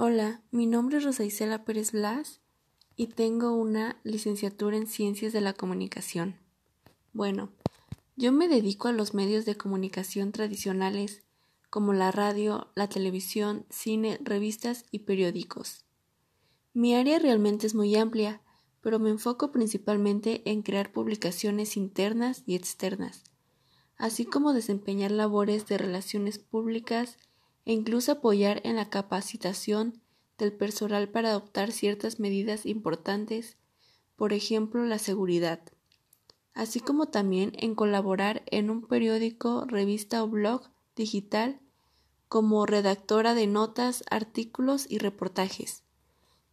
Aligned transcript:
Hola, 0.00 0.42
mi 0.52 0.66
nombre 0.66 0.98
es 0.98 1.04
Rosa 1.04 1.24
Isela 1.24 1.64
Pérez 1.64 1.90
Blas 1.90 2.40
y 2.94 3.08
tengo 3.08 3.54
una 3.54 3.98
licenciatura 4.04 4.76
en 4.76 4.86
Ciencias 4.86 5.32
de 5.32 5.40
la 5.40 5.54
Comunicación. 5.54 6.36
Bueno, 7.12 7.50
yo 8.14 8.30
me 8.30 8.46
dedico 8.46 8.86
a 8.86 8.92
los 8.92 9.12
medios 9.12 9.44
de 9.44 9.56
comunicación 9.56 10.30
tradicionales 10.30 11.24
como 11.68 11.94
la 11.94 12.12
radio, 12.12 12.68
la 12.76 12.88
televisión, 12.88 13.66
cine, 13.70 14.20
revistas 14.22 14.84
y 14.92 15.00
periódicos. 15.00 15.84
Mi 16.74 16.94
área 16.94 17.18
realmente 17.18 17.66
es 17.66 17.74
muy 17.74 17.96
amplia, 17.96 18.40
pero 18.80 19.00
me 19.00 19.10
enfoco 19.10 19.50
principalmente 19.50 20.48
en 20.48 20.62
crear 20.62 20.92
publicaciones 20.92 21.76
internas 21.76 22.44
y 22.46 22.54
externas, 22.54 23.24
así 23.96 24.26
como 24.26 24.52
desempeñar 24.52 25.10
labores 25.10 25.66
de 25.66 25.76
relaciones 25.76 26.38
públicas 26.38 27.18
e 27.68 27.72
incluso 27.74 28.12
apoyar 28.12 28.62
en 28.64 28.76
la 28.76 28.88
capacitación 28.88 30.00
del 30.38 30.54
personal 30.54 31.10
para 31.10 31.28
adoptar 31.28 31.70
ciertas 31.70 32.18
medidas 32.18 32.64
importantes, 32.64 33.58
por 34.16 34.32
ejemplo 34.32 34.86
la 34.86 34.98
seguridad, 34.98 35.60
así 36.54 36.80
como 36.80 37.08
también 37.08 37.52
en 37.58 37.74
colaborar 37.74 38.42
en 38.46 38.70
un 38.70 38.86
periódico, 38.86 39.66
revista 39.66 40.24
o 40.24 40.28
blog 40.28 40.62
digital 40.96 41.60
como 42.28 42.64
redactora 42.64 43.34
de 43.34 43.46
notas, 43.46 44.02
artículos 44.10 44.86
y 44.88 44.96
reportajes. 44.96 45.82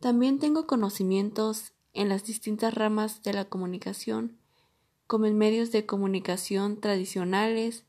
También 0.00 0.38
tengo 0.38 0.66
conocimientos 0.66 1.74
en 1.92 2.08
las 2.08 2.24
distintas 2.24 2.72
ramas 2.72 3.22
de 3.22 3.34
la 3.34 3.44
comunicación, 3.44 4.38
como 5.06 5.26
en 5.26 5.36
medios 5.36 5.72
de 5.72 5.84
comunicación 5.84 6.80
tradicionales, 6.80 7.84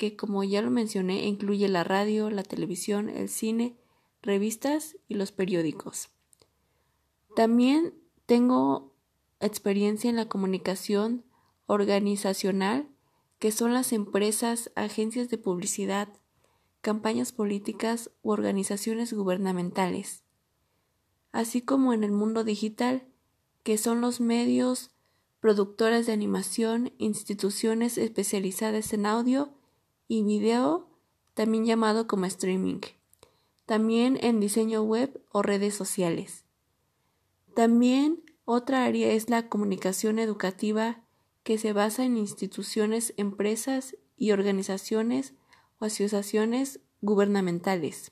que 0.00 0.16
como 0.16 0.42
ya 0.44 0.62
lo 0.62 0.70
mencioné 0.70 1.26
incluye 1.26 1.68
la 1.68 1.84
radio, 1.84 2.30
la 2.30 2.42
televisión, 2.42 3.10
el 3.10 3.28
cine, 3.28 3.76
revistas 4.22 4.96
y 5.08 5.14
los 5.14 5.30
periódicos. 5.30 6.08
También 7.36 7.92
tengo 8.24 8.94
experiencia 9.40 10.08
en 10.08 10.16
la 10.16 10.26
comunicación 10.26 11.22
organizacional, 11.66 12.88
que 13.38 13.52
son 13.52 13.74
las 13.74 13.92
empresas, 13.92 14.72
agencias 14.74 15.28
de 15.28 15.36
publicidad, 15.36 16.08
campañas 16.80 17.32
políticas 17.32 18.10
u 18.22 18.30
organizaciones 18.30 19.12
gubernamentales, 19.12 20.24
así 21.30 21.60
como 21.60 21.92
en 21.92 22.04
el 22.04 22.12
mundo 22.12 22.42
digital, 22.42 23.06
que 23.64 23.76
son 23.76 24.00
los 24.00 24.18
medios, 24.18 24.92
productoras 25.40 26.06
de 26.06 26.14
animación, 26.14 26.94
instituciones 26.96 27.98
especializadas 27.98 28.94
en 28.94 29.04
audio 29.04 29.59
y 30.10 30.24
video, 30.24 30.88
también 31.34 31.64
llamado 31.64 32.08
como 32.08 32.24
streaming. 32.26 32.80
También 33.64 34.18
en 34.20 34.40
diseño 34.40 34.82
web 34.82 35.22
o 35.30 35.40
redes 35.42 35.76
sociales. 35.76 36.44
También 37.54 38.20
otra 38.44 38.84
área 38.84 39.12
es 39.12 39.30
la 39.30 39.48
comunicación 39.48 40.18
educativa 40.18 41.04
que 41.44 41.58
se 41.58 41.72
basa 41.72 42.04
en 42.04 42.16
instituciones, 42.16 43.14
empresas 43.18 43.96
y 44.16 44.32
organizaciones 44.32 45.34
o 45.78 45.84
asociaciones 45.84 46.80
gubernamentales. 47.00 48.10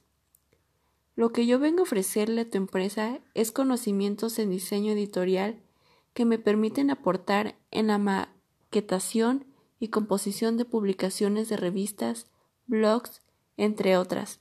Lo 1.16 1.32
que 1.32 1.46
yo 1.46 1.58
vengo 1.58 1.80
a 1.80 1.82
ofrecerle 1.82 2.42
a 2.42 2.48
tu 2.48 2.58
empresa 2.58 3.19
es 3.34 3.50
conocimientos 3.50 4.38
en 4.38 4.50
diseño 4.50 4.92
editorial 4.92 5.60
que 6.14 6.24
me 6.24 6.38
permiten 6.38 6.92
aportar 6.92 7.58
en 7.72 7.88
la 7.88 7.98
maquetación 7.98 9.47
y 9.78 9.88
composición 9.88 10.56
de 10.56 10.64
publicaciones 10.64 11.48
de 11.48 11.56
revistas, 11.56 12.26
blogs, 12.66 13.22
entre 13.56 13.96
otras, 13.96 14.40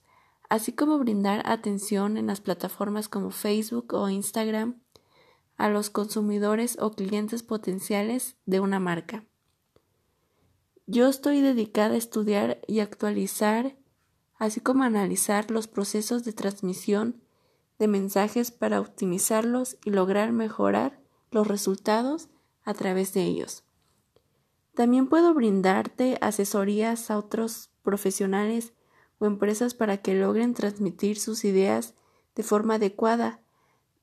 así 0.49 0.73
como 0.73 0.97
brindar 0.97 1.41
atención 1.45 2.17
en 2.17 2.27
las 2.27 2.41
plataformas 2.41 3.09
como 3.09 3.31
Facebook 3.31 3.93
o 3.93 4.09
Instagram 4.09 4.81
a 5.57 5.69
los 5.69 5.89
consumidores 5.89 6.77
o 6.79 6.91
clientes 6.91 7.43
potenciales 7.43 8.35
de 8.45 8.59
una 8.59 8.79
marca. 8.79 9.25
Yo 10.85 11.07
estoy 11.07 11.41
dedicada 11.41 11.95
a 11.95 11.97
estudiar 11.97 12.61
y 12.67 12.79
actualizar, 12.79 13.75
así 14.37 14.61
como 14.61 14.83
analizar 14.83 15.51
los 15.51 15.67
procesos 15.67 16.23
de 16.23 16.31
transmisión 16.31 17.21
de 17.79 17.87
mensajes 17.87 18.51
para 18.51 18.79
optimizarlos 18.79 19.77
y 19.83 19.91
lograr 19.91 20.31
mejorar 20.31 20.99
los 21.31 21.47
resultados 21.47 22.29
a 22.63 22.73
través 22.73 23.13
de 23.13 23.23
ellos. 23.23 23.66
También 24.77 25.07
puedo 25.07 25.33
brindarte 25.33 26.19
asesorías 26.21 27.09
a 27.09 27.17
otros 27.17 27.71
profesionales 27.81 28.73
o 29.17 29.25
empresas 29.25 29.73
para 29.73 30.03
que 30.03 30.13
logren 30.13 30.53
transmitir 30.53 31.19
sus 31.19 31.45
ideas 31.45 31.95
de 32.35 32.43
forma 32.43 32.75
adecuada, 32.75 33.41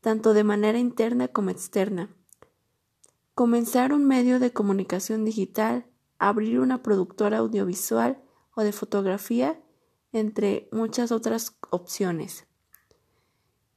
tanto 0.01 0.35
de 0.35 0.43
manera 0.43 0.81
interna 0.81 1.29
como 1.29 1.51
externa. 1.51 2.13
Comenzar 3.37 3.93
un 3.93 4.05
medio 4.05 4.41
de 4.41 4.53
comunicación 4.53 5.25
digital, 5.25 5.87
abrir 6.19 6.59
una 6.59 6.83
productora 6.83 7.39
audiovisual 7.39 8.21
o 8.57 8.63
de 8.63 8.73
fotografía, 8.73 9.63
entre 10.11 10.69
muchas 10.73 11.13
otras 11.13 11.57
opciones. 11.71 12.49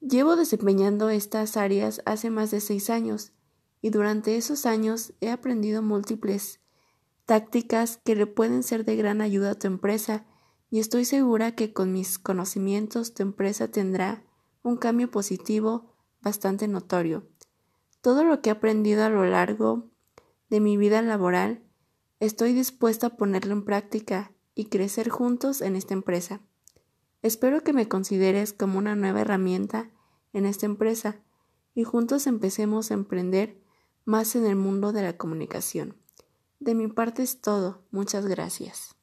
Llevo 0.01 0.35
desempeñando 0.35 1.11
estas 1.11 1.57
áreas 1.57 2.01
hace 2.07 2.31
más 2.31 2.49
de 2.49 2.59
seis 2.59 2.89
años 2.89 3.33
y 3.83 3.91
durante 3.91 4.35
esos 4.35 4.65
años 4.65 5.13
he 5.21 5.29
aprendido 5.29 5.83
múltiples 5.83 6.59
tácticas 7.27 7.99
que 8.05 8.15
le 8.15 8.25
pueden 8.25 8.63
ser 8.63 8.85
de 8.85 8.95
gran 8.95 9.19
ayuda 9.19 9.51
a 9.51 9.59
tu 9.59 9.67
empresa 9.67 10.25
y 10.71 10.79
estoy 10.79 11.03
segura 11.03 11.55
que 11.55 11.73
con 11.73 11.91
mis 11.91 12.19
conocimientos 12.19 13.13
tu 13.13 13.21
empresa 13.21 13.67
tendrá 13.67 14.23
un 14.63 14.77
cambio 14.77 15.11
positivo 15.11 15.93
bastante 16.21 16.69
notorio. 16.69 17.27
Todo 17.99 18.23
lo 18.23 18.41
que 18.41 18.49
he 18.49 18.53
aprendido 18.53 19.03
a 19.03 19.09
lo 19.09 19.25
largo 19.25 19.89
de 20.49 20.61
mi 20.61 20.77
vida 20.77 21.01
laboral 21.01 21.61
estoy 22.21 22.53
dispuesta 22.53 23.07
a 23.07 23.17
ponerlo 23.17 23.51
en 23.51 23.65
práctica 23.65 24.31
y 24.55 24.67
crecer 24.67 25.09
juntos 25.09 25.59
en 25.59 25.75
esta 25.75 25.93
empresa. 25.93 26.39
Espero 27.21 27.61
que 27.61 27.73
me 27.73 27.89
consideres 27.89 28.53
como 28.53 28.77
una 28.77 28.95
nueva 28.95 29.19
herramienta 29.19 29.91
en 30.31 30.45
esta 30.45 30.65
empresa 30.65 31.19
y 31.75 31.83
juntos 31.83 32.25
empecemos 32.25 32.89
a 32.89 32.93
emprender 32.93 33.61
más 34.05 34.37
en 34.37 34.45
el 34.45 34.55
mundo 34.55 34.93
de 34.93 35.01
la 35.01 35.17
comunicación. 35.17 36.06
De 36.59 36.75
mi 36.75 36.87
parte 36.87 37.23
es 37.23 37.41
todo. 37.41 37.83
Muchas 37.91 38.25
gracias. 38.25 38.96